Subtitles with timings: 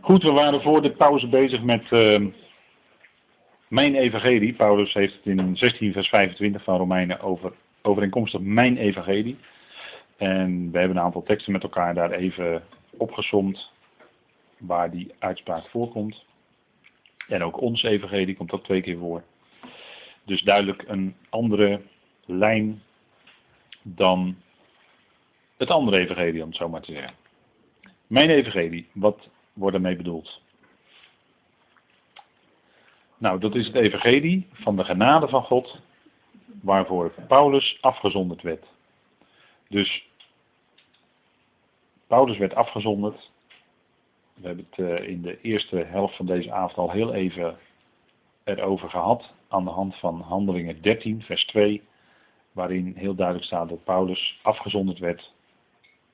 [0.00, 2.26] Goed, we waren voor de pauze bezig met uh,
[3.68, 4.52] mijn evangelie.
[4.52, 9.38] Paulus heeft het in 16 vers 25 van Romeinen over overeenkomstig mijn evangelie.
[10.16, 12.62] En we hebben een aantal teksten met elkaar daar even
[12.96, 13.70] opgesomd
[14.58, 16.24] waar die uitspraak voorkomt.
[17.28, 19.22] En ook ons evangelie komt ook twee keer voor.
[20.24, 21.80] Dus duidelijk een andere
[22.24, 22.82] lijn
[23.82, 24.36] dan
[25.56, 27.12] het andere evangelie, om het zo maar te zeggen.
[28.06, 30.42] Mijn evangelie, wat wordt ermee bedoeld?
[33.18, 35.80] Nou, dat is het evangelie van de genade van God,
[36.62, 38.66] waarvoor Paulus afgezonderd werd.
[39.68, 40.08] Dus
[42.06, 43.30] Paulus werd afgezonderd.
[44.34, 47.58] We hebben het eh, in de eerste helft van deze avond al heel even
[48.44, 51.82] erover gehad, aan de hand van Handelingen 13, vers 2,
[52.52, 55.32] waarin heel duidelijk staat dat Paulus afgezonderd werd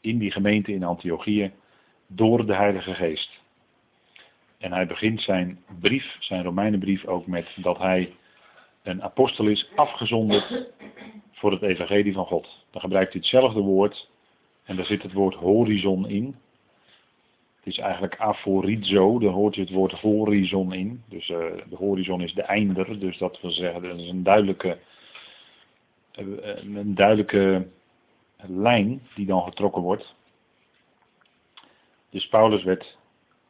[0.01, 1.53] in die gemeente in Antiochië
[2.13, 3.41] door de Heilige Geest.
[4.59, 8.15] En hij begint zijn brief, zijn Romeinenbrief ook met dat hij
[8.83, 10.69] een apostel is afgezonderd
[11.33, 12.65] voor het evangelie van God.
[12.71, 14.09] Dan gebruikt hij hetzelfde woord
[14.65, 16.37] en daar zit het woord horizon in.
[17.57, 21.03] Het is eigenlijk aforizo, daar hoort je het woord horizon in.
[21.09, 24.79] Dus uh, de horizon is de einder, dus dat wil zeggen, dat is een duidelijke,
[26.19, 27.67] uh, een duidelijke
[28.37, 30.15] lijn die dan getrokken wordt.
[32.11, 32.99] Dus Paulus werd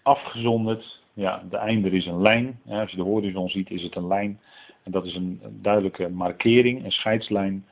[0.03, 1.03] afgezonderd.
[1.13, 2.61] Ja, de einder is een lijn.
[2.69, 4.41] als je de horizon ziet, is het een lijn.
[4.83, 7.67] En dat is een, duidelijke markering, een scheidslijn.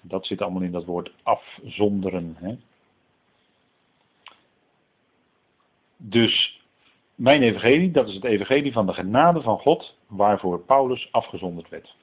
[0.00, 2.36] Dat zit allemaal in dat woord afzonderen.
[2.38, 2.56] Hè.
[5.96, 6.60] Dus
[7.14, 11.96] mijn evangelie, dat is het evangelie van de genade van God, waarvoor Paulus afgezonderd werd.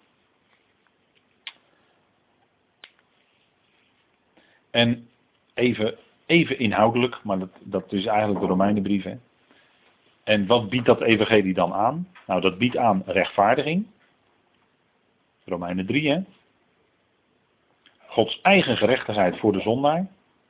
[4.69, 5.09] En
[5.53, 5.97] even,
[6.27, 9.03] even inhoudelijk, maar dat, dat is eigenlijk de Romeinenbrief.
[9.03, 9.15] Hè.
[10.23, 12.07] En wat biedt dat evangelie dan aan?
[12.27, 13.85] Nou, dat biedt aan rechtvaardiging.
[15.45, 16.21] Romeinen 3, hè.
[18.07, 20.07] Gods eigen gerechtigheid voor de zondaar.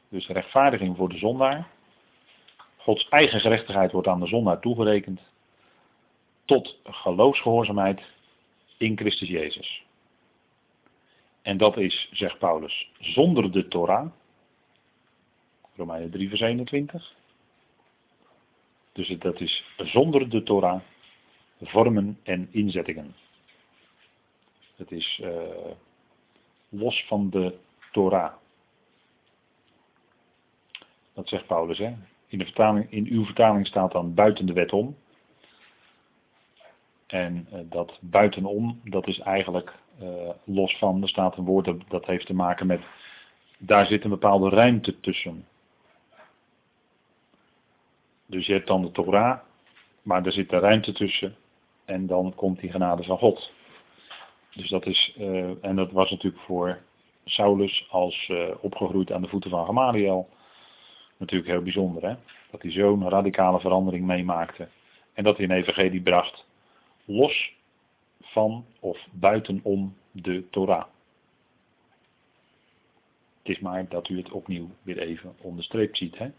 [0.10, 1.68] Dus rechtvaardiging voor de zondaar.
[2.78, 5.22] Gods eigen gerechtigheid wordt aan de zondaar toegerekend.
[6.46, 8.02] Tot geloofsgehoorzaamheid
[8.78, 9.84] in Christus Jezus.
[11.42, 14.08] En dat is, zegt Paulus, zonder de Torah.
[15.78, 17.16] Romeinen 3 vers 21.
[18.92, 20.82] Dus dat is zonder de Torah,
[21.62, 23.16] vormen en inzettingen.
[24.76, 25.32] Het is uh,
[26.70, 27.58] los van de
[27.92, 28.34] Torah.
[31.14, 31.78] Dat zegt Paulus.
[31.78, 31.94] Hè?
[32.28, 34.96] In, de vertaling, in uw vertaling staat dan buiten de wet om.
[37.08, 42.06] En uh, dat buitenom, dat is eigenlijk uh, los van, er staat een woord dat
[42.06, 42.82] heeft te maken met,
[43.58, 45.46] daar zit een bepaalde ruimte tussen.
[48.28, 49.40] Dus je hebt dan de Torah,
[50.02, 51.36] maar er zit de ruimte tussen
[51.86, 53.52] en dan komt die genade van God.
[54.54, 56.80] Dus dat is, uh, en dat was natuurlijk voor
[57.26, 60.30] Saulus als uh, opgegroeid aan de voeten van Gamaliel
[61.18, 62.04] natuurlijk heel bijzonder.
[62.10, 62.16] Hè?
[62.52, 64.68] Dat hij zo'n radicale verandering meemaakte
[65.14, 66.46] en dat hij een evangelie bracht
[67.06, 67.54] los
[68.22, 70.86] van of buitenom de Torah.
[73.44, 76.18] Het is maar dat u het opnieuw weer even onderstreept ziet.
[76.18, 76.32] Hè?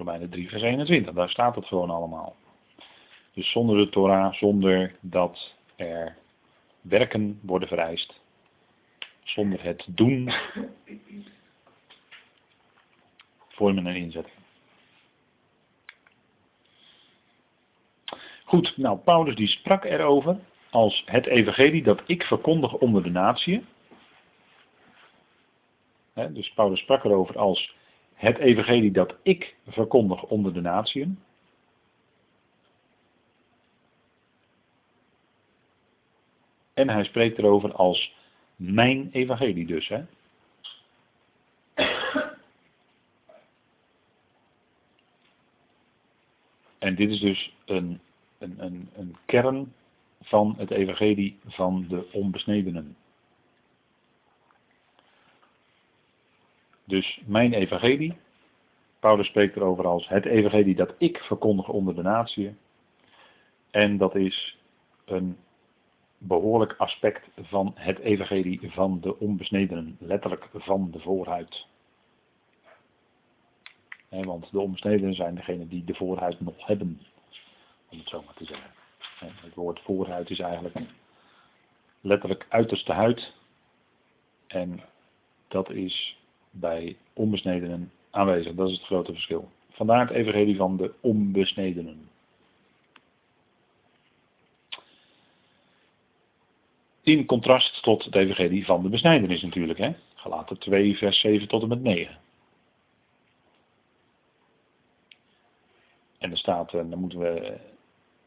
[0.00, 2.36] Romeinen 3 vers 21, daar staat het gewoon allemaal.
[3.34, 6.16] Dus zonder de Torah, zonder dat er
[6.80, 8.20] werken worden vereist,
[9.22, 10.32] zonder het doen,
[13.48, 14.32] vormen en inzetten.
[18.44, 20.38] Goed, nou Paulus die sprak erover
[20.70, 23.64] als het evangelie dat ik verkondig onder de natie.
[26.14, 27.78] dus Paulus sprak erover als
[28.20, 31.18] het evangelie dat ik verkondig onder de natieën.
[36.74, 38.14] En hij spreekt erover als
[38.56, 39.88] mijn evangelie dus.
[39.88, 40.04] Hè?
[46.78, 48.00] En dit is dus een,
[48.38, 49.72] een, een, een kern
[50.22, 52.96] van het evangelie van de onbesnedenen.
[56.90, 58.16] Dus mijn evangelie,
[58.98, 62.54] Paulus spreekt erover als het evangelie dat ik verkondig onder de natie.
[63.70, 64.58] En dat is
[65.04, 65.36] een
[66.18, 71.66] behoorlijk aspect van het evangelie van de onbesnedenen, letterlijk van de voorhuid.
[74.08, 77.00] want de onbesnedenen zijn degenen die de voorhuid nog hebben,
[77.88, 78.70] om het zo maar te zeggen.
[79.18, 80.76] Het woord voorhuid is eigenlijk
[82.00, 83.32] letterlijk uiterste huid.
[84.46, 84.80] En
[85.48, 86.19] dat is
[86.50, 88.54] bij onbesnedenen aanwezig.
[88.54, 89.48] Dat is het grote verschil.
[89.70, 92.08] Vandaar het evangelie van de onbesnedenen.
[97.02, 99.78] In contrast tot het evangelie van de besnijdenis natuurlijk.
[99.78, 99.94] Hè?
[100.14, 102.18] Galaten 2 vers 7 tot en met 9.
[106.18, 107.58] En er staat, dan moeten we,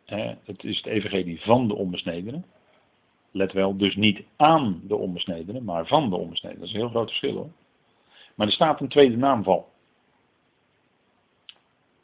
[0.06, 2.46] hè, het is het evangelie van de onbesnedenen.
[3.31, 6.60] Let wel, dus niet aan de onbesnedenen, maar van de onbesnedenen.
[6.60, 7.50] Dat is een heel groot verschil hoor.
[8.35, 9.71] Maar er staat een tweede naamval.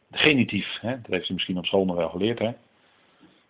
[0.08, 2.40] De genitief, hè, dat heeft u misschien op school nog wel geleerd.
[2.40, 2.52] Hè.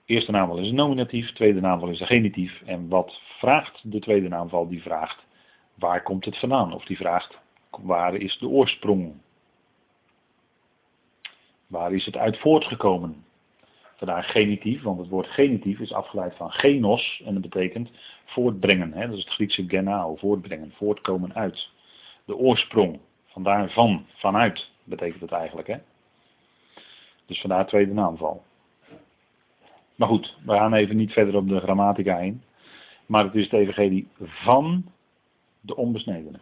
[0.06, 2.62] Eerste naamval is een nominatief, tweede naamval is een genitief.
[2.66, 4.68] En wat vraagt de tweede naamval?
[4.68, 5.26] Die vraagt,
[5.74, 6.74] waar komt het vandaan?
[6.74, 7.40] Of die vraagt,
[7.80, 9.14] waar is de oorsprong?
[11.68, 13.26] Waar is het uit voortgekomen?
[13.96, 17.90] Vandaar genitief, want het woord genitief is afgeleid van genos en dat betekent
[18.26, 18.94] voortbrengen.
[18.94, 19.08] Hè?
[19.08, 21.70] Dat is het Griekse genao, voortbrengen, voortkomen uit.
[22.30, 25.68] De oorsprong, vandaar van, vanuit betekent het eigenlijk.
[25.68, 25.78] Hè?
[27.26, 28.44] Dus vandaar tweede naamval.
[29.96, 32.44] Maar goed, we gaan even niet verder op de grammatica in.
[33.06, 34.92] Maar het is het evangelie van
[35.62, 36.42] de onbesnedenen.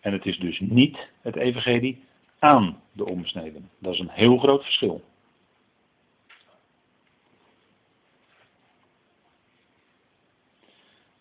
[0.00, 2.04] En het is dus niet het evangelie
[2.38, 3.70] aan de onbesnedenen.
[3.78, 5.04] Dat is een heel groot verschil.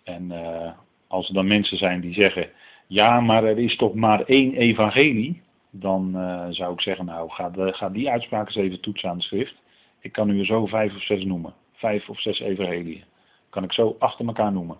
[0.04, 0.72] En uh,
[1.08, 2.52] als er dan mensen zijn die zeggen,
[2.94, 7.52] ja, maar er is toch maar één evangelie, dan uh, zou ik zeggen, nou, ga,
[7.56, 9.56] ga die uitspraak eens even toetsen aan de schrift.
[10.00, 11.54] Ik kan u er zo vijf of zes noemen.
[11.74, 13.04] Vijf of zes evangelieën.
[13.50, 14.78] Kan ik zo achter elkaar noemen.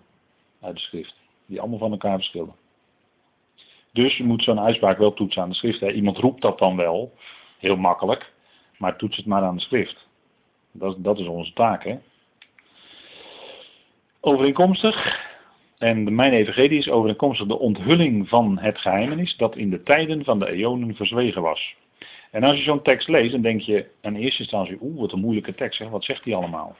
[0.60, 1.14] Uit de schrift.
[1.46, 2.54] Die allemaal van elkaar verschillen.
[3.92, 5.80] Dus je moet zo'n uitspraak wel toetsen aan de schrift.
[5.80, 5.92] Hè.
[5.92, 7.12] Iemand roept dat dan wel.
[7.58, 8.32] Heel makkelijk.
[8.78, 10.06] Maar toets het maar aan de schrift.
[10.72, 11.84] Dat, dat is onze taak.
[11.84, 11.98] Hè.
[14.20, 15.32] Overeenkomstig.
[15.78, 20.38] En mijn evangelie is overeenkomstig de onthulling van het geheimenis dat in de tijden van
[20.38, 21.76] de eonen verzwegen was.
[22.30, 25.20] En als je zo'n tekst leest, dan denk je in eerste instantie, oeh, wat een
[25.20, 25.88] moeilijke tekst, zeg.
[25.88, 26.76] wat zegt hij allemaal?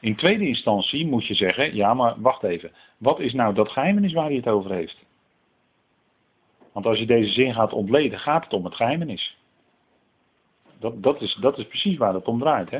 [0.00, 4.12] In tweede instantie moet je zeggen, ja, maar wacht even, wat is nou dat geheimenis
[4.12, 5.04] waar hij het over heeft?
[6.72, 9.36] Want als je deze zin gaat ontleden, gaat het om het geheimenis.
[10.78, 12.70] Dat, dat, is, dat is precies waar het om draait.
[12.70, 12.78] Hè?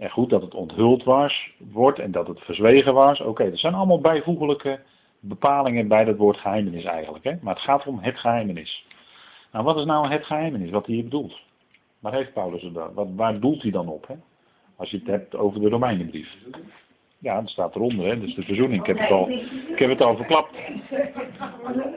[0.00, 3.20] En goed dat het onthuld was, wordt en dat het verzwegen was.
[3.20, 4.80] Oké, dat zijn allemaal bijvoeglijke
[5.20, 7.24] bepalingen bij dat woord geheimenis eigenlijk.
[7.24, 7.34] Hè?
[7.42, 8.86] Maar het gaat om het geheimenis.
[9.52, 11.40] Nou, wat is nou het geheimenis wat hij hier bedoelt?
[11.98, 13.16] Waar heeft Paulus het dan?
[13.16, 14.06] Waar doelt hij dan op?
[14.06, 14.14] Hè?
[14.76, 16.36] Als je het hebt over de Romeinenbrief.
[17.18, 18.20] Ja, dat staat eronder, hè?
[18.20, 18.80] dus de verzoening.
[18.80, 19.28] Ik heb, het al,
[19.70, 20.56] ik heb het al verklapt.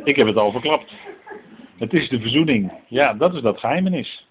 [0.03, 0.93] Ik heb het al verklapt.
[1.77, 2.71] Het is de verzoening.
[2.87, 4.27] Ja, dat is dat geheimenis.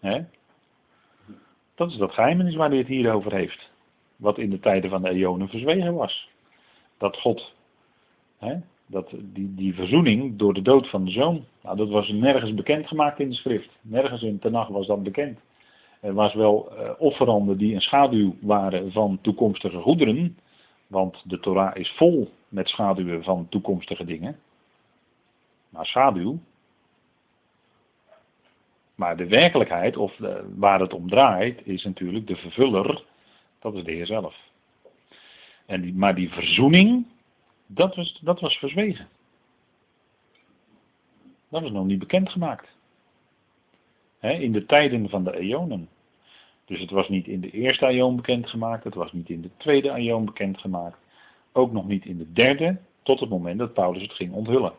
[0.00, 0.20] Hè?
[1.80, 3.70] Dat is dat geheimenis waar hij het hier over heeft.
[4.16, 6.28] Wat in de tijden van de Eonen verzwegen was.
[6.98, 7.54] Dat God
[8.38, 8.56] hè,
[8.86, 13.20] dat die, die verzoening door de dood van de zoon, nou, dat was nergens bekendgemaakt
[13.20, 13.78] in de schrift.
[13.80, 15.38] Nergens in Tenach was dat bekend.
[16.00, 20.38] Er was wel uh, offeranden die een schaduw waren van toekomstige goederen,
[20.86, 24.36] want de Torah is vol met schaduwen van toekomstige dingen.
[25.68, 26.38] Maar schaduw.
[29.00, 33.04] Maar de werkelijkheid, of de, waar het om draait, is natuurlijk de vervuller,
[33.58, 34.36] dat is de Heer zelf.
[35.66, 37.06] En maar die verzoening,
[37.66, 39.08] dat was, dat was verzwegen.
[41.48, 42.68] Dat was nog niet bekendgemaakt.
[44.20, 45.88] In de tijden van de eonen.
[46.64, 49.90] Dus het was niet in de eerste eon bekendgemaakt, het was niet in de tweede
[49.90, 50.98] eon bekendgemaakt.
[51.52, 54.72] Ook nog niet in de derde, tot het moment dat Paulus het ging onthullen.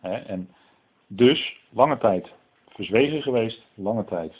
[0.00, 0.50] En
[1.06, 2.32] dus lange tijd
[2.68, 4.34] verzwegen geweest, lange tijd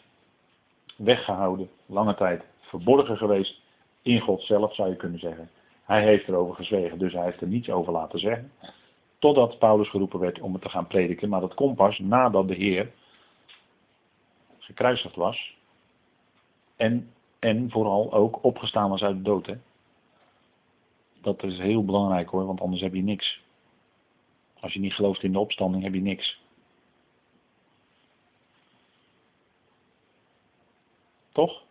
[0.97, 3.61] weggehouden, lange tijd verborgen geweest
[4.03, 5.51] in God zelf zou je kunnen zeggen.
[5.85, 8.53] Hij heeft erover gezwegen, dus hij heeft er niets over laten zeggen.
[9.19, 11.29] Totdat Paulus geroepen werd om het te gaan prediken.
[11.29, 12.93] Maar dat komt pas nadat de Heer
[14.59, 15.57] gekruisigd was.
[16.77, 19.55] En, en vooral ook opgestaan was uit de dood.
[21.21, 23.41] Dat is heel belangrijk hoor, want anders heb je niks.
[24.61, 26.41] Als je niet gelooft in de opstanding heb je niks.
[31.33, 31.63] Toch?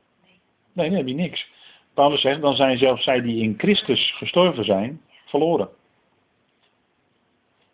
[0.74, 1.50] Nee, dan heb je niks.
[1.94, 5.70] Paulus zegt, dan zijn zelfs zij die in Christus gestorven zijn, verloren.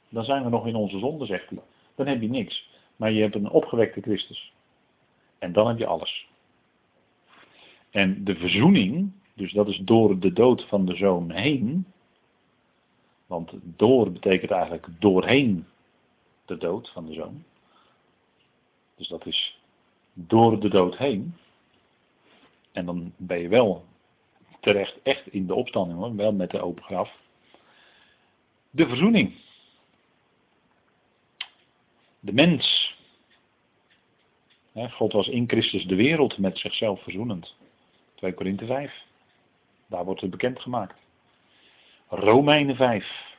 [0.09, 1.59] Dan zijn we nog in onze zonde, zegt hij.
[1.95, 2.69] Dan heb je niks.
[2.95, 4.53] Maar je hebt een opgewekte Christus.
[5.39, 6.27] En dan heb je alles.
[7.89, 11.85] En de verzoening, dus dat is door de dood van de zoon heen.
[13.31, 15.67] Want door betekent eigenlijk doorheen
[16.45, 17.43] de dood van de zoon.
[18.95, 19.59] Dus dat is
[20.13, 21.35] door de dood heen.
[22.71, 23.85] En dan ben je wel
[24.59, 27.17] terecht echt in de opstanding hoor, wel met de open graf.
[28.69, 29.33] De verzoening.
[32.19, 32.95] De mens.
[34.73, 37.55] God was in Christus de wereld met zichzelf verzoenend.
[38.15, 39.05] 2 Korinthe 5.
[39.87, 40.99] Daar wordt het bekendgemaakt.
[42.13, 43.35] Romeinen 5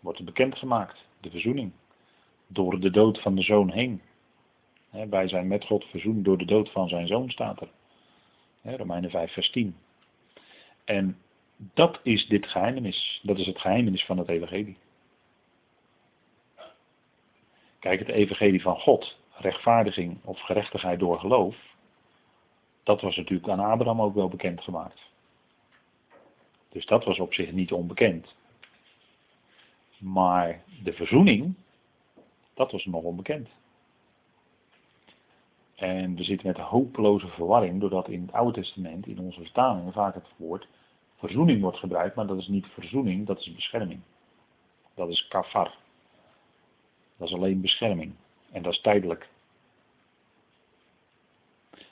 [0.00, 1.04] wordt bekendgemaakt.
[1.20, 1.72] De verzoening.
[2.46, 4.02] Door de dood van de zoon heen.
[4.90, 7.68] wij zijn met God verzoend door de dood van zijn zoon, staat er.
[8.76, 9.76] Romeinen 5, vers 10.
[10.84, 11.18] En
[11.56, 13.20] dat is dit geheimenis.
[13.22, 14.78] Dat is het geheimenis van het evangelie.
[17.78, 21.56] Kijk, het evangelie van God, rechtvaardiging of gerechtigheid door geloof,
[22.82, 25.14] dat was natuurlijk aan Abraham ook wel bekendgemaakt.
[26.68, 28.34] Dus dat was op zich niet onbekend.
[29.98, 31.54] Maar de verzoening,
[32.54, 33.48] dat was nog onbekend.
[35.74, 40.14] En we zitten met hopeloze verwarring, doordat in het Oude Testament, in onze vertalingen, vaak
[40.14, 40.68] het woord
[41.16, 44.00] verzoening wordt gebruikt, maar dat is niet verzoening, dat is bescherming.
[44.94, 45.74] Dat is kafar.
[47.16, 48.14] Dat is alleen bescherming.
[48.52, 49.28] En dat is tijdelijk.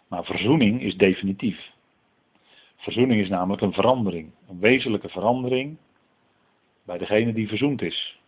[0.09, 1.74] Maar verzoening is definitief.
[2.85, 4.31] Verzoening is namelijk een verandering.
[4.49, 5.77] Een wezenlijke verandering
[6.83, 8.21] bij degene die verzoend is.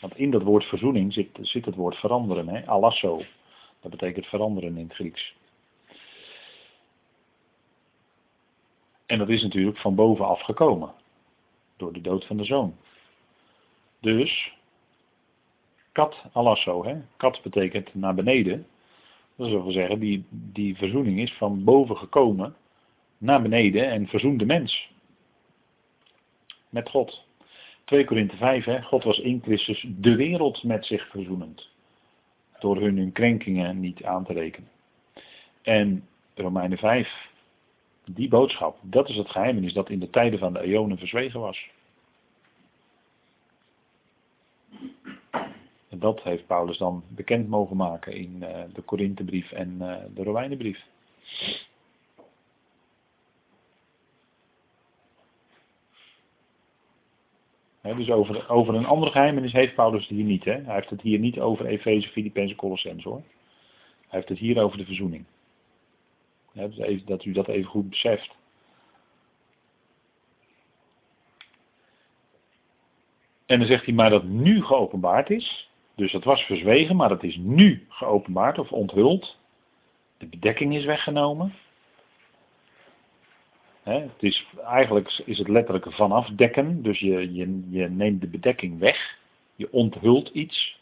[0.00, 2.48] Want in dat woord verzoening zit, zit het woord veranderen.
[2.48, 2.66] Hè?
[2.66, 3.22] Alasso.
[3.80, 5.34] Dat betekent veranderen in het Grieks.
[9.06, 10.92] En dat is natuurlijk van bovenaf gekomen.
[11.76, 12.76] Door de dood van de zoon.
[14.00, 14.52] Dus,
[15.92, 17.00] kat alasso, hè?
[17.16, 18.66] kat betekent naar beneden.
[19.36, 22.56] Dat wil zeggen, die, die verzoening is van boven gekomen
[23.20, 24.90] naar beneden en verzoende de mens.
[26.68, 27.24] Met God.
[27.84, 28.82] 2 Korinthe 5, hè?
[28.82, 31.68] God was in Christus de wereld met zich verzoenend.
[32.58, 34.68] Door hun, hun krenkingen niet aan te rekenen.
[35.62, 37.28] En Romeinen 5,
[38.04, 41.68] die boodschap, dat is het geheimnis dat in de tijden van de Eonen verzwegen was.
[45.88, 50.22] En dat heeft Paulus dan bekend mogen maken in uh, de Korinthebrief en uh, de
[50.22, 50.84] Romeinenbrief.
[57.96, 60.44] Dus over, over een ander geheimnis heeft Paulus het hier niet.
[60.44, 63.22] Hij heeft het hier niet over Efeze, Filippenzen, Colossens hoor.
[64.08, 65.24] Hij heeft het hier over de verzoening.
[66.52, 68.34] Dus even, dat u dat even goed beseft.
[73.46, 75.70] En dan zegt hij maar dat nu geopenbaard is.
[75.94, 79.36] Dus dat was verzwegen, maar dat is nu geopenbaard of onthuld.
[80.18, 81.54] De bedekking is weggenomen.
[83.82, 86.82] Het is, eigenlijk is het letterlijk vanaf dekken.
[86.82, 89.18] Dus je, je, je neemt de bedekking weg.
[89.54, 90.78] Je onthult iets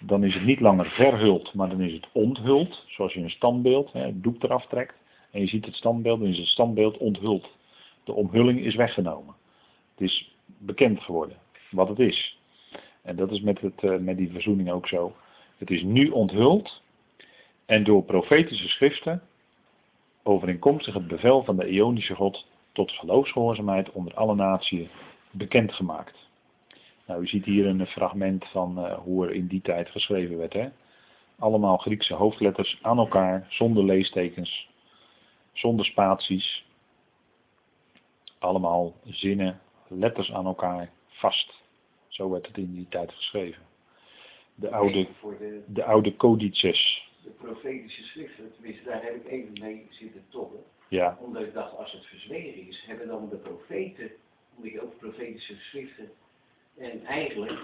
[0.00, 2.84] dan is het niet langer verhuld, maar dan is het onthuld.
[2.86, 4.94] Zoals je een standbeeld, het doek eraf trekt.
[5.30, 7.48] En je ziet het standbeeld, dan is het standbeeld onthuld.
[8.04, 9.34] De omhulling is weggenomen.
[9.94, 11.36] Het is bekend geworden
[11.70, 12.38] wat het is.
[13.02, 15.14] En dat is met, het, eh, met die verzoening ook zo.
[15.56, 16.82] Het is nu onthuld.
[17.66, 19.22] En door profetische schriften
[20.30, 24.88] overeenkomstig het bevel van de Ionische God tot geloofsgehoorzaamheid onder alle naties
[25.30, 26.28] bekendgemaakt.
[27.06, 30.52] Nou, u ziet hier een fragment van uh, hoe er in die tijd geschreven werd.
[30.52, 30.68] Hè?
[31.38, 34.68] Allemaal Griekse hoofdletters aan elkaar, zonder leestekens,
[35.52, 36.64] zonder spaties.
[38.38, 41.60] Allemaal zinnen, letters aan elkaar, vast.
[42.08, 43.62] Zo werd het in die tijd geschreven.
[44.54, 45.06] De oude,
[45.66, 47.09] de oude codices.
[47.22, 50.60] De profetische schriften, tenminste daar heb ik even mee zitten tobben.
[50.88, 51.18] Ja.
[51.20, 54.10] Omdat ik dacht, als het verzwegen is, hebben dan de profeten,
[54.56, 56.10] omdat je ook profetische schriften
[56.78, 57.58] en eigenlijk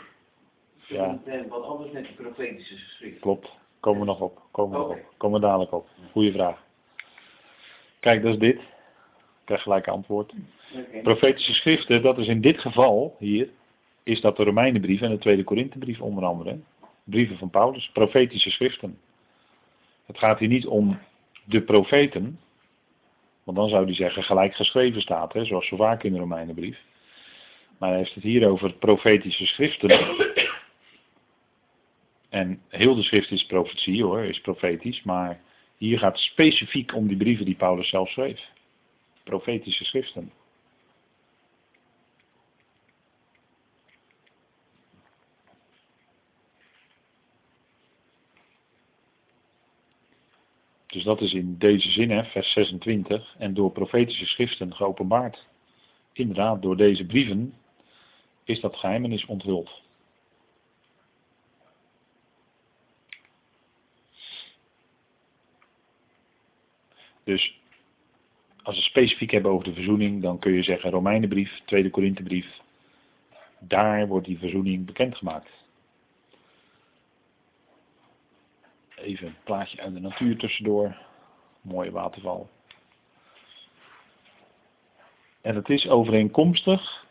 [0.86, 1.18] ja.
[1.48, 3.20] wat anders met de profetische schrift.
[3.20, 3.48] Klopt.
[3.80, 4.42] Komen we nog op.
[4.50, 5.12] Komen we, nog op.
[5.16, 5.88] Komen we dadelijk op.
[6.12, 6.64] Goeie vraag.
[8.00, 8.56] Kijk, dat is dit.
[8.56, 10.32] Ik krijg gelijk antwoord.
[11.02, 13.48] Profetische schriften, dat is in dit geval hier,
[14.02, 16.58] is dat de Romeinenbrief en de Tweede Korinthebrief onder andere.
[17.04, 18.98] Brieven van Paulus, profetische schriften.
[20.06, 20.98] Het gaat hier niet om
[21.44, 22.40] de profeten,
[23.44, 26.78] want dan zou hij zeggen gelijk geschreven staat, hè, zoals zo vaak in de Romeinenbrief.
[27.78, 29.90] Maar hij heeft het hier over profetische schriften.
[32.28, 35.02] En heel de schrift is profetie hoor, is profetisch.
[35.02, 35.40] Maar
[35.76, 38.40] hier gaat het specifiek om die brieven die Paulus zelf schreef.
[39.25, 40.32] Profetische schriften.
[51.06, 55.46] Dat is in deze zin, hè, vers 26, en door profetische schriften geopenbaard.
[56.12, 57.54] Inderdaad, door deze brieven
[58.44, 59.82] is dat geheimenis onthuld.
[67.25, 67.60] Dus
[68.62, 72.60] als we specifiek hebben over de verzoening, dan kun je zeggen Romeinenbrief, Tweede Korinthebrief.
[73.60, 75.65] Daar wordt die verzoening bekendgemaakt.
[79.06, 80.96] Even een plaatje uit de natuur tussendoor.
[81.60, 82.48] Mooie waterval.
[85.40, 87.06] En het is overeenkomstig,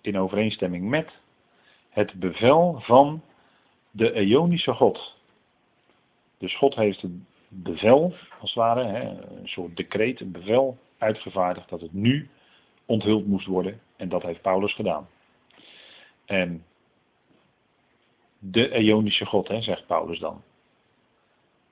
[0.00, 1.10] in overeenstemming met,
[1.88, 3.22] het bevel van
[3.90, 5.16] de Eonische God.
[6.38, 8.82] Dus God heeft een bevel, als het ware,
[9.36, 12.28] een soort decreet, een bevel uitgevaardigd dat het nu
[12.84, 13.80] onthuld moest worden.
[13.96, 15.08] En dat heeft Paulus gedaan.
[16.24, 16.64] En
[18.38, 20.42] de Eonische God, zegt Paulus dan.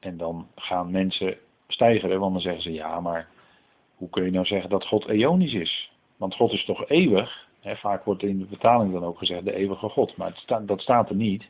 [0.01, 1.37] En dan gaan mensen
[1.69, 3.29] stijgeren, want dan zeggen ze ja, maar
[3.97, 5.93] hoe kun je nou zeggen dat God eonisch is?
[6.17, 7.47] Want God is toch eeuwig?
[7.63, 11.17] Vaak wordt in de vertaling dan ook gezegd de eeuwige God, maar dat staat er
[11.17, 11.49] niet.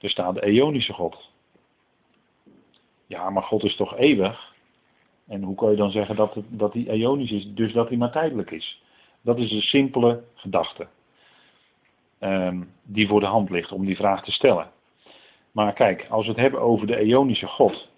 [0.00, 1.30] Er staat de eonische God.
[3.06, 4.54] Ja, maar God is toch eeuwig?
[5.26, 8.12] En hoe kun je dan zeggen dat, dat hij eonisch is, dus dat hij maar
[8.12, 8.82] tijdelijk is?
[9.20, 10.88] Dat is een simpele gedachte.
[12.18, 14.70] Ehm, die voor de hand ligt om die vraag te stellen.
[15.58, 17.88] Maar kijk, als we het hebben over de eonische God,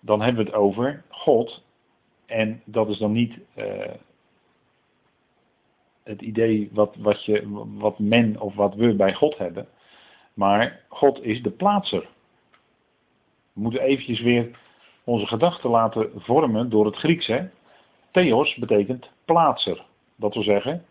[0.00, 1.62] dan hebben we het over God.
[2.26, 3.64] En dat is dan niet uh,
[6.02, 7.42] het idee wat, wat, je,
[7.78, 9.68] wat men of wat we bij God hebben.
[10.34, 12.08] Maar God is de plaatser.
[13.52, 14.58] We moeten eventjes weer
[15.04, 17.26] onze gedachten laten vormen door het Grieks.
[17.26, 17.48] Hè?
[18.10, 19.84] Theos betekent plaatser.
[20.16, 20.84] Dat wil zeggen,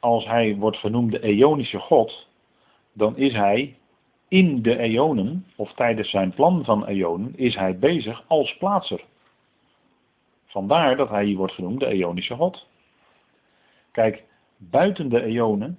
[0.00, 2.26] als hij wordt genoemd de eonische God,
[2.92, 3.78] dan is hij
[4.30, 9.04] in de eonen, of tijdens zijn plan van eonen, is hij bezig als plaatser.
[10.46, 12.66] Vandaar dat hij hier wordt genoemd de eonische God.
[13.92, 14.24] Kijk,
[14.56, 15.78] buiten de eonen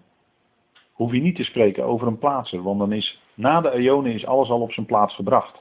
[0.91, 4.25] hoef je niet te spreken over een plaatser, want dan is na de eonen is
[4.25, 5.60] alles al op zijn plaats gebracht.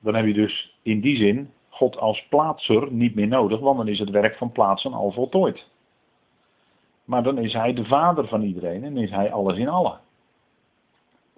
[0.00, 3.88] Dan heb je dus in die zin God als plaatser niet meer nodig, want dan
[3.88, 5.68] is het werk van plaatsen al voltooid.
[7.04, 10.00] Maar dan is hij de vader van iedereen en is hij alles in allen.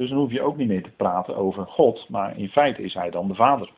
[0.01, 2.95] Dus dan hoef je ook niet meer te praten over God, maar in feite is
[2.95, 3.71] hij dan de vader.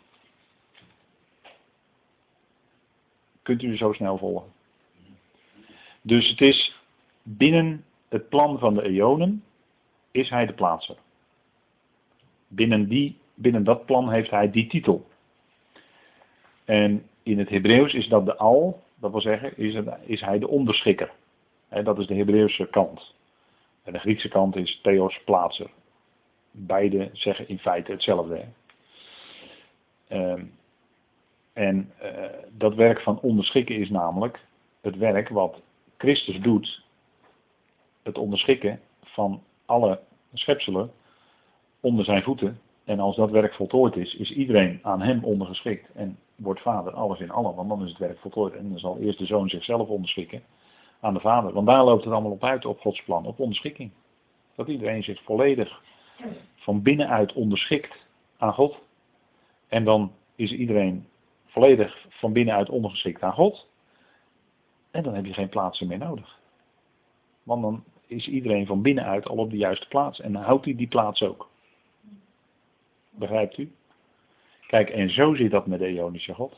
[3.42, 4.52] Kunt u zo snel volgen?
[6.02, 6.76] Dus het is
[7.22, 9.44] binnen het plan van de eonen
[10.11, 10.96] is hij de plaatser.
[12.48, 15.06] Binnen, die, binnen dat plan heeft hij die titel.
[16.64, 20.38] En in het Hebreeuws is dat de al, dat wil zeggen, is, het, is hij
[20.38, 21.12] de onderschikker.
[21.68, 23.14] dat is de Hebreeuwse kant.
[23.82, 25.70] En de Griekse kant is theos plaatser.
[26.52, 28.44] Beide zeggen in feite hetzelfde.
[30.08, 30.44] Ehm,
[31.52, 34.40] en uh, dat werk van onderschikken is namelijk
[34.80, 35.60] het werk wat
[35.96, 36.84] Christus doet
[38.02, 40.00] het onderschikken van alle
[40.32, 40.90] schepselen
[41.80, 42.60] onder zijn voeten.
[42.84, 45.90] En als dat werk voltooid is, is iedereen aan hem ondergeschikt.
[45.94, 48.54] En wordt vader alles in allen, want dan is het werk voltooid.
[48.54, 50.42] En dan zal eerst de zoon zichzelf onderschikken
[51.00, 51.52] aan de vader.
[51.52, 53.90] Want daar loopt het allemaal op uit, op Gods plan, op onderschikking.
[54.54, 55.82] Dat iedereen zich volledig
[56.54, 57.96] van binnenuit onderschikt
[58.37, 58.78] aan God.
[59.68, 61.06] En dan is iedereen
[61.46, 63.66] volledig van binnenuit ondergeschikt aan God.
[64.90, 66.38] En dan heb je geen plaatsen meer nodig.
[67.42, 70.20] Want dan is iedereen van binnenuit al op de juiste plaats.
[70.20, 71.50] En dan houdt hij die plaats ook.
[73.11, 73.72] Begrijpt u?
[74.66, 76.56] Kijk, en zo zit dat met de Ionische God.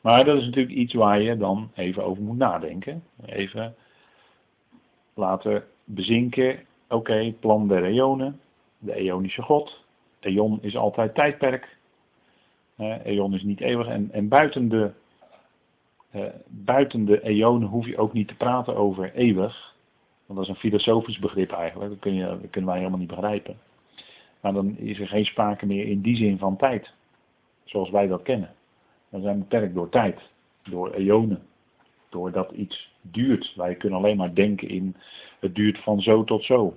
[0.00, 3.04] Maar dat is natuurlijk iets waar je dan even over moet nadenken.
[3.26, 3.76] Even
[5.14, 6.66] laten bezinken.
[6.88, 8.40] Oké, plan der eonen.
[8.78, 9.84] De eonische God.
[10.20, 11.76] Eon is altijd tijdperk.
[13.04, 13.86] Eon is niet eeuwig.
[13.86, 14.90] En, en buiten, de,
[16.46, 19.74] buiten de eonen hoef je ook niet te praten over eeuwig.
[20.26, 21.90] Want dat is een filosofisch begrip eigenlijk.
[21.90, 22.00] Dat
[22.50, 23.58] kunnen wij helemaal niet begrijpen.
[24.40, 26.92] Maar dan is er geen sprake meer in die zin van tijd.
[27.64, 28.54] Zoals wij dat kennen.
[29.10, 30.20] Dan zijn we beperkt door tijd.
[30.62, 31.47] Door eonen.
[32.08, 33.52] Doordat iets duurt.
[33.56, 34.96] Wij kunnen alleen maar denken in
[35.40, 36.76] het duurt van zo tot zo.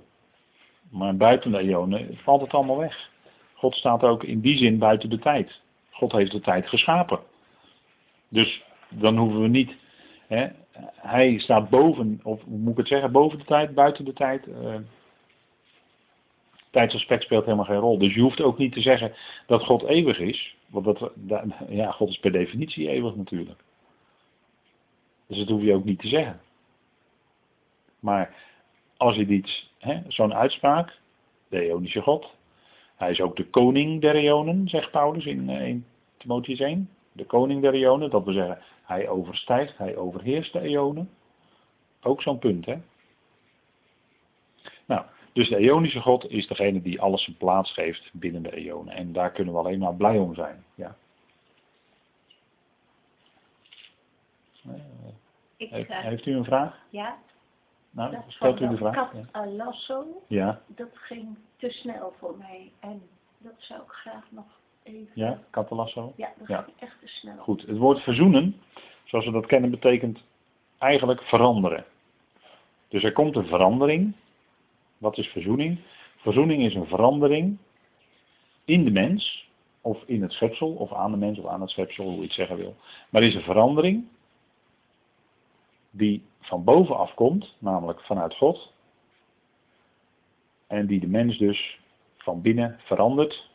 [0.90, 3.10] Maar buiten de eonen valt het allemaal weg.
[3.54, 5.60] God staat ook in die zin buiten de tijd.
[5.90, 7.20] God heeft de tijd geschapen.
[8.28, 9.74] Dus dan hoeven we niet.
[10.26, 10.46] Hè,
[10.96, 14.46] hij staat boven, of moet ik het zeggen, boven de tijd, buiten de tijd.
[14.46, 14.74] Uh,
[16.70, 17.98] tijdsaspect speelt helemaal geen rol.
[17.98, 19.12] Dus je hoeft ook niet te zeggen
[19.46, 20.56] dat God eeuwig is.
[20.66, 21.12] Want dat,
[21.68, 23.60] ja, God is per definitie eeuwig natuurlijk.
[25.32, 26.40] Dus dat hoef je ook niet te zeggen.
[28.00, 28.34] Maar
[28.96, 29.72] als je iets,
[30.08, 30.98] zo'n uitspraak,
[31.48, 32.34] de Eonische God,
[32.96, 36.88] hij is ook de koning der Eonen, zegt Paulus in, eh, in Timotheus 1.
[37.12, 41.10] De koning der Eonen, dat wil zeggen, hij overstijgt, hij overheerst de Eonen.
[42.02, 42.76] Ook zo'n punt, hè.
[44.86, 48.94] Nou, dus de Eonische God is degene die alles zijn plaats geeft binnen de Eonen.
[48.94, 50.64] En daar kunnen we alleen maar blij om zijn.
[50.74, 50.96] Ja.
[55.70, 56.78] Heeft, uh, heeft, u een vraag?
[56.90, 57.18] Ja.
[57.90, 58.94] Nou, stelt u de vraag.
[58.94, 60.60] Kat Alasso, ja.
[60.66, 62.72] dat ging te snel voor mij.
[62.80, 63.02] En
[63.38, 64.46] dat zou ik graag nog
[64.82, 65.10] even...
[65.14, 66.12] Ja, katalasso.
[66.16, 66.56] Ja, dat Ja.
[66.56, 67.36] gaat echt te snel.
[67.36, 68.56] Goed, het woord verzoenen,
[69.04, 70.24] zoals we dat kennen, betekent
[70.78, 71.84] eigenlijk veranderen.
[72.88, 74.14] Dus er komt een verandering.
[74.98, 75.78] Wat is verzoening?
[76.16, 77.58] Verzoening is een verandering
[78.64, 79.48] in de mens,
[79.80, 82.32] of in het schepsel, of aan de mens, of aan het schepsel, hoe je het
[82.32, 82.76] zeggen wil.
[83.10, 84.06] Maar er is een verandering
[85.92, 88.72] die van bovenaf komt, namelijk vanuit God.
[90.66, 91.80] En die de mens dus
[92.16, 93.50] van binnen verandert,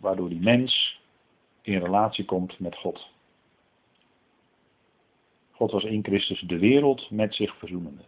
[0.00, 1.00] waardoor die mens
[1.62, 3.10] in relatie komt met God.
[5.50, 8.02] God was in Christus de wereld met zich verzoenende.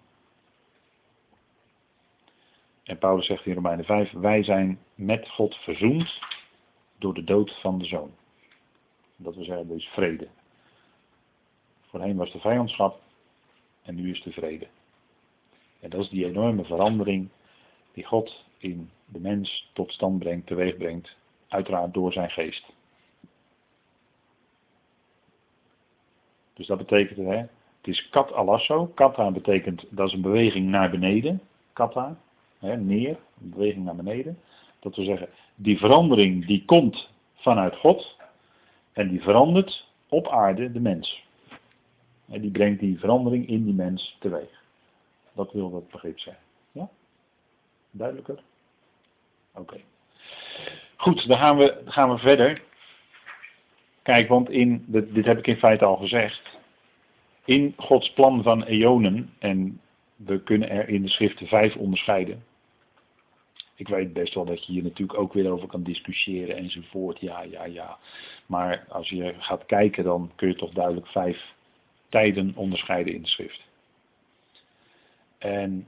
[2.85, 6.21] En Paulus zegt in Romeinen 5, wij zijn met God verzoend
[6.99, 8.15] door de dood van de zoon.
[9.17, 10.29] Dat we zeggen, er is vrede.
[11.95, 13.01] Voorheen was de vijandschap
[13.83, 14.67] en nu is de vrede.
[15.81, 17.29] En dat is die enorme verandering
[17.93, 21.17] die God in de mens tot stand brengt, teweeg brengt,
[21.49, 22.73] uiteraard door zijn geest.
[26.55, 27.49] Dus dat betekent, hè, het
[27.83, 28.87] is kat alasso.
[28.87, 31.41] Kata betekent, dat is een beweging naar beneden.
[31.73, 32.19] Kata,
[32.59, 34.39] hè, neer, een beweging naar beneden.
[34.81, 38.17] Dat we zeggen, die verandering die komt vanuit God.
[38.93, 41.24] En die verandert op aarde de mens.
[42.29, 44.63] En die brengt die verandering in die mens teweeg.
[45.33, 46.43] Dat wil dat begrip zeggen.
[46.73, 46.89] Ja?
[47.91, 48.43] Duidelijker?
[49.55, 49.81] Oké.
[50.97, 52.63] Goed, dan gaan we, gaan we verder.
[54.03, 56.59] Kijk, want in, dit, dit heb ik in feite al gezegd.
[57.45, 59.81] In Gods plan van eonen, en
[60.17, 62.45] we kunnen er in de schriften vijf onderscheiden.
[63.75, 67.21] Ik weet best wel dat je hier natuurlijk ook weer over kan discussiëren enzovoort.
[67.21, 67.99] Ja, ja, ja.
[68.47, 71.54] Maar als je gaat kijken, dan kun je toch duidelijk vijf
[72.15, 73.61] tijden onderscheiden in de schrift.
[75.39, 75.87] En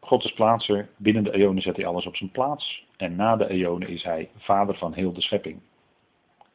[0.00, 0.88] God is plaatser.
[0.96, 2.84] Binnen de eonen zet hij alles op zijn plaats.
[2.96, 5.60] En na de eonen is hij vader van heel de schepping.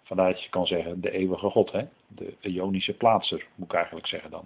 [0.04, 1.84] Vandaar dat je kan zeggen de eeuwige God, hè?
[2.08, 4.46] de eonische plaatser, moet ik eigenlijk zeggen dan.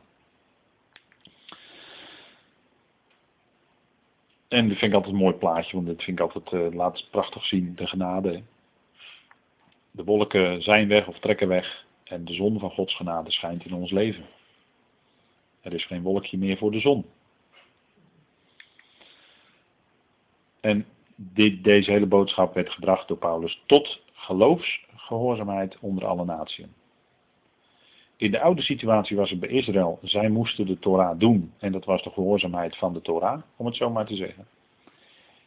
[4.48, 7.08] En dat vind ik altijd een mooi plaatje, want dat vind ik altijd, uh, laat
[7.12, 8.42] prachtig zien, de genade.
[9.92, 13.74] De wolken zijn weg of trekken weg en de zon van Gods genade schijnt in
[13.74, 14.26] ons leven.
[15.68, 17.06] Er is geen wolkje meer voor de zon.
[20.60, 26.66] En dit, deze hele boodschap werd gebracht door Paulus tot geloofsgehoorzaamheid onder alle naties.
[28.18, 31.86] In de oude situatie was het bij Israël, zij moesten de Torah doen en dat
[31.86, 34.48] was de gehoorzaamheid van de Torah, om het zo maar te zeggen.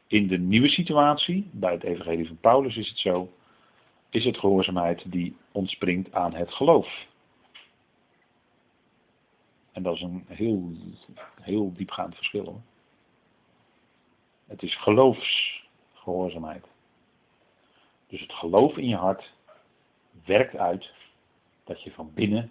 [0.06, 3.33] In de nieuwe situatie, bij het evangelie van Paulus is het zo,
[4.11, 7.09] is het gehoorzaamheid die ontspringt aan het geloof.
[9.72, 10.72] En dat is een heel,
[11.40, 12.44] heel diepgaand verschil.
[12.44, 12.61] Hoor.
[14.46, 16.66] Het is geloofsgehoorzaamheid.
[18.06, 19.33] Dus het geloof in je hart
[20.24, 20.92] werkt uit
[21.64, 22.50] dat je van binnen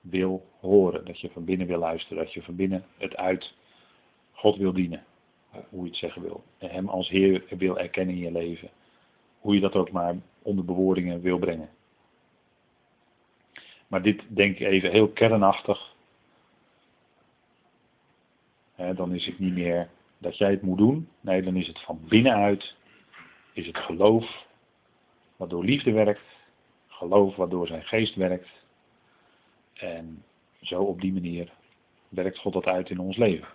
[0.00, 3.54] wil horen, dat je van binnen wil luisteren, dat je van binnen het uit
[4.32, 5.04] God wil dienen,
[5.68, 6.44] hoe je het zeggen wil.
[6.58, 8.70] En Hem als Heer wil erkennen in je leven.
[9.40, 11.70] Hoe je dat ook maar onder bewoordingen wil brengen.
[13.86, 15.96] Maar dit denk ik even heel kernachtig.
[18.78, 19.88] Dan is het niet meer
[20.18, 21.08] dat jij het moet doen.
[21.20, 22.76] Nee, dan is het van binnenuit.
[23.52, 24.46] Is het geloof
[25.36, 26.24] waardoor liefde werkt.
[26.86, 28.48] Geloof waardoor zijn geest werkt.
[29.74, 30.24] En
[30.60, 31.52] zo op die manier
[32.08, 33.48] werkt God dat uit in ons leven.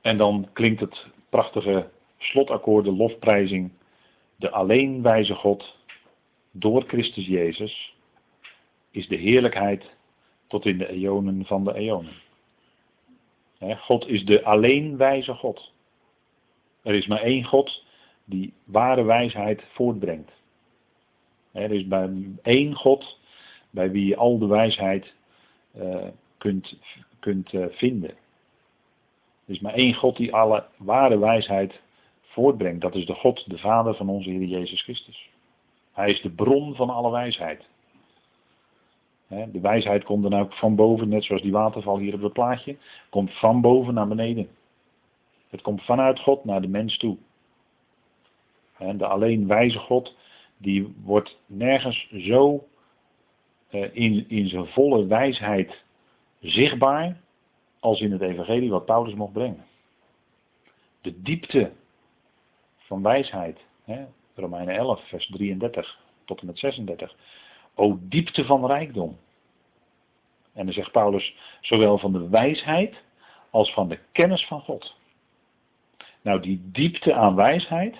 [0.00, 3.72] En dan klinkt het prachtige slotakkoord, de lofprijzing.
[4.36, 5.76] De alleenwijze God
[6.50, 7.96] door Christus Jezus
[8.90, 9.90] is de heerlijkheid
[10.46, 12.14] tot in de eonen van de eonen.
[13.70, 15.72] God is de alleenwijze God.
[16.82, 17.84] Er is maar één God
[18.24, 20.30] die ware wijsheid voortbrengt.
[21.52, 22.10] Er is bij
[22.42, 23.18] één God
[23.70, 25.12] bij wie je al de wijsheid
[25.76, 26.06] uh,
[26.38, 26.76] kunt,
[27.18, 28.10] kunt uh, vinden.
[29.44, 31.80] Er is maar één God die alle ware wijsheid
[32.22, 32.80] voortbrengt.
[32.80, 35.30] Dat is de God, de Vader van onze Heer Jezus Christus.
[35.92, 37.68] Hij is de bron van alle wijsheid.
[39.32, 42.76] De wijsheid komt dan ook van boven, net zoals die waterval hier op het plaatje,
[43.10, 44.48] komt van boven naar beneden.
[45.48, 47.16] Het komt vanuit God naar de mens toe.
[48.78, 50.16] De alleen wijze God,
[50.56, 52.66] die wordt nergens zo
[53.92, 55.82] in, in zijn volle wijsheid
[56.40, 57.20] zichtbaar
[57.80, 59.64] als in het evangelie wat Paulus mocht brengen.
[61.00, 61.72] De diepte
[62.76, 67.16] van wijsheid, hè, Romeinen 11, vers 33 tot en met 36.
[67.74, 69.18] O diepte van rijkdom.
[70.52, 73.02] En dan zegt Paulus, zowel van de wijsheid
[73.50, 74.94] als van de kennis van God.
[76.22, 77.96] Nou, die diepte aan wijsheid,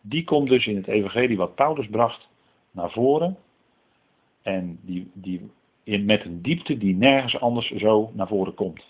[0.00, 2.28] die komt dus in het evangelie wat Paulus bracht
[2.70, 3.36] naar voren.
[4.42, 5.50] En die, die
[5.84, 8.82] met een diepte die nergens anders zo naar voren komt.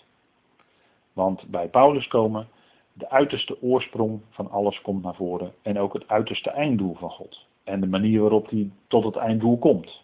[1.13, 2.47] Want bij Paulus komen
[2.93, 5.53] de uiterste oorsprong van alles komt naar voren.
[5.61, 7.45] En ook het uiterste einddoel van God.
[7.63, 10.03] En de manier waarop hij tot het einddoel komt.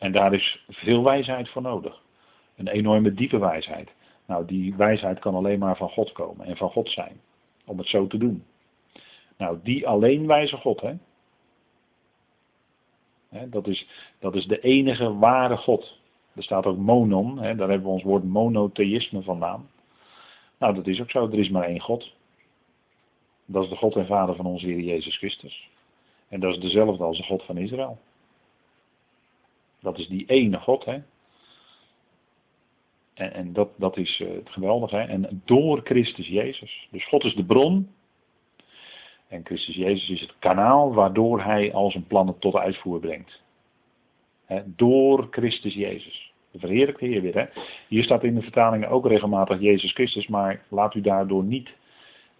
[0.00, 2.02] En daar is veel wijsheid voor nodig.
[2.56, 3.92] Een enorme diepe wijsheid.
[4.26, 7.20] Nou, die wijsheid kan alleen maar van God komen en van God zijn.
[7.66, 8.44] Om het zo te doen.
[9.36, 10.94] Nou, die alleen wijze God, hè.
[13.48, 13.86] dat, is,
[14.18, 15.98] dat is de enige ware God.
[16.34, 19.70] Er staat ook monon, hè, daar hebben we ons woord monotheïsme vandaan.
[20.58, 21.26] Nou, dat is ook zo.
[21.26, 22.14] Er is maar één God.
[23.44, 25.68] Dat is de God en Vader van onze Heer Jezus Christus.
[26.28, 27.98] En dat is dezelfde als de God van Israël.
[29.80, 30.98] Dat is die ene God, hè.
[33.14, 34.96] En, en dat, dat is uh, het geweldige.
[34.96, 35.02] Hè?
[35.02, 36.88] En door Christus Jezus.
[36.90, 37.90] Dus God is de bron.
[39.28, 43.42] En Christus Jezus is het kanaal waardoor hij al zijn plannen tot uitvoer brengt.
[44.64, 46.32] Door Christus Jezus.
[46.50, 47.34] De verheerlijkte Heer weer.
[47.34, 47.44] Hè?
[47.88, 51.68] Hier staat in de vertalingen ook regelmatig Jezus Christus, maar laat u daardoor niet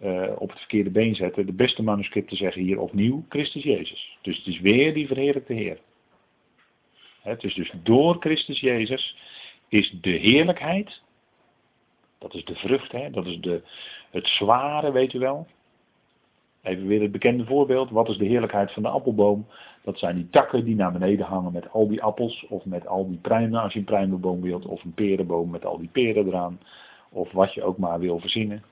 [0.01, 1.45] uh, op het verkeerde been zetten.
[1.45, 4.17] De beste manuscripten zeggen hier opnieuw Christus Jezus.
[4.21, 5.79] Dus het is weer die verheerlijkte Heer.
[7.21, 9.17] Het is dus door Christus Jezus
[9.67, 11.01] is de heerlijkheid.
[12.17, 13.09] Dat is de vrucht, hè?
[13.09, 13.61] dat is de,
[14.09, 15.47] het zware, weet u wel.
[16.61, 17.89] Even weer het bekende voorbeeld.
[17.89, 19.47] Wat is de heerlijkheid van de appelboom?
[19.83, 22.45] Dat zijn die takken die naar beneden hangen met al die appels.
[22.49, 24.65] Of met al die pruimen als je een pruimenboom wilt.
[24.65, 26.59] Of een perenboom met al die peren eraan.
[27.09, 28.63] Of wat je ook maar wil verzinnen.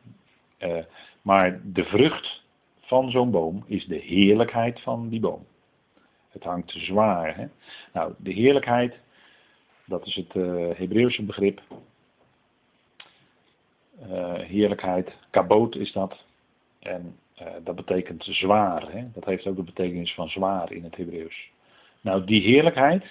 [0.59, 0.77] Uh,
[1.21, 2.43] maar de vrucht
[2.79, 5.45] van zo'n boom is de heerlijkheid van die boom.
[6.39, 7.49] Het hangt zwaar.
[7.93, 8.99] Nou, de heerlijkheid,
[9.85, 11.61] dat is het uh, Hebreeuwse begrip.
[14.01, 16.23] Uh, heerlijkheid, kaboot is dat.
[16.79, 18.91] En uh, dat betekent zwaar.
[18.91, 19.07] Hè?
[19.13, 21.51] Dat heeft ook de betekenis van zwaar in het Hebreeuws.
[22.01, 23.03] Nou, die heerlijkheid,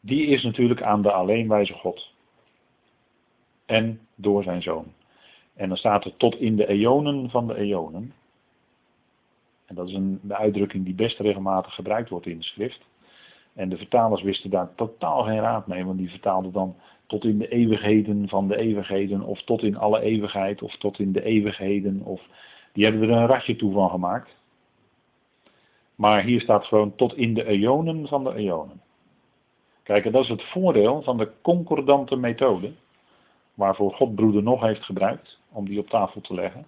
[0.00, 2.12] die is natuurlijk aan de alleenwijze God.
[3.66, 4.92] En door zijn zoon.
[5.54, 8.12] En dan staat er tot in de eonen van de eonen.
[9.70, 12.80] En dat is een, de uitdrukking die best regelmatig gebruikt wordt in de schrift.
[13.52, 17.38] En de vertalers wisten daar totaal geen raad mee, want die vertaalden dan tot in
[17.38, 22.02] de eeuwigheden van de eeuwigheden, of tot in alle eeuwigheid, of tot in de eeuwigheden,
[22.02, 22.22] of
[22.72, 24.36] die hebben er een ratje toe van gemaakt.
[25.94, 28.80] Maar hier staat gewoon tot in de eonen van de eonen.
[29.82, 32.72] Kijk, dat is het voordeel van de concordante methode,
[33.54, 36.66] waarvoor God broeder nog heeft gebruikt, om die op tafel te leggen.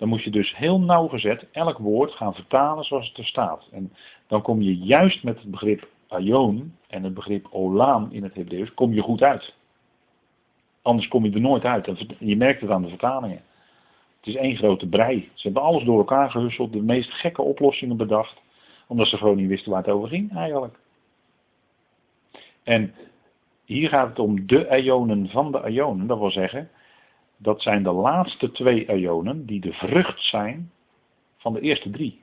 [0.00, 3.68] Dan moet je dus heel nauwgezet elk woord gaan vertalen zoals het er staat.
[3.72, 3.92] En
[4.26, 8.74] dan kom je juist met het begrip aion en het begrip olam in het Hebreeuws,
[8.74, 9.54] kom je goed uit.
[10.82, 12.06] Anders kom je er nooit uit.
[12.18, 13.42] Je merkt het aan de vertalingen.
[14.16, 15.30] Het is één grote brei.
[15.34, 18.40] Ze hebben alles door elkaar gehusseld, de meest gekke oplossingen bedacht,
[18.86, 20.78] omdat ze gewoon niet wisten waar het over ging eigenlijk.
[22.62, 22.94] En
[23.64, 26.06] hier gaat het om de ionen van de ionen.
[26.06, 26.70] Dat wil zeggen,
[27.42, 30.70] dat zijn de laatste twee ionen die de vrucht zijn
[31.36, 32.20] van de eerste drie.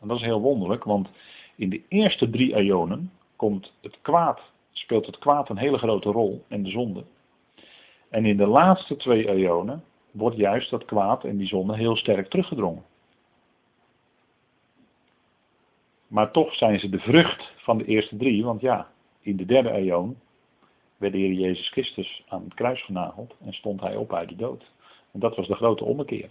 [0.00, 1.08] En dat is heel wonderlijk, want
[1.56, 4.40] in de eerste drie ionen komt het kwaad,
[4.72, 7.04] speelt het kwaad een hele grote rol en de zonde.
[8.08, 12.30] En in de laatste twee ionen wordt juist dat kwaad en die zonde heel sterk
[12.30, 12.84] teruggedrongen.
[16.06, 19.70] Maar toch zijn ze de vrucht van de eerste drie, want ja, in de derde
[19.70, 20.16] eon
[21.00, 24.36] werd de Heer Jezus Christus aan het kruis genageld en stond hij op uit de
[24.36, 24.70] dood.
[25.12, 26.30] En dat was de grote ommekeer.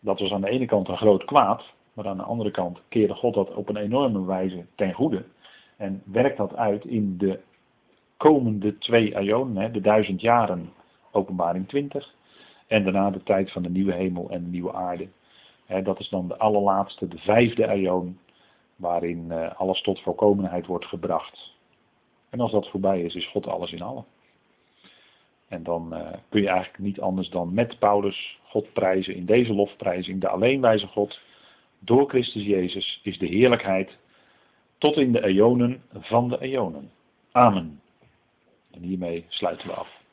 [0.00, 3.14] Dat was aan de ene kant een groot kwaad, maar aan de andere kant keerde
[3.14, 5.24] God dat op een enorme wijze ten goede.
[5.76, 7.40] En werkt dat uit in de
[8.16, 10.72] komende twee aionen, de duizend jaren
[11.10, 12.14] openbaring 20.
[12.66, 15.08] En daarna de tijd van de nieuwe hemel en de nieuwe aarde.
[15.82, 18.18] Dat is dan de allerlaatste, de vijfde aion,
[18.76, 21.53] waarin eh, alles tot volkomenheid wordt gebracht.
[22.34, 24.04] En als dat voorbij is, is God alles in allen.
[25.48, 29.54] En dan uh, kun je eigenlijk niet anders dan met Paulus God prijzen in deze
[29.54, 30.20] lofprijzing.
[30.20, 31.20] De alleenwijze God,
[31.78, 33.96] door Christus Jezus, is de heerlijkheid
[34.78, 36.90] tot in de eonen van de eonen.
[37.32, 37.80] Amen.
[38.70, 40.03] En hiermee sluiten we af.